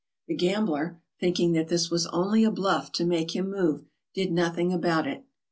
The 0.25 0.33
gambler, 0.33 0.99
thinking 1.19 1.51
that 1.51 1.67
this 1.67 1.91
was 1.91 2.07
only 2.07 2.43
a 2.43 2.49
bluff 2.49 2.91
to 2.93 3.05
make 3.05 3.35
him 3.35 3.51
move, 3.51 3.85
did 4.15 4.31
nothing 4.31 4.73
about 4.73 5.05
it. 5.05 5.23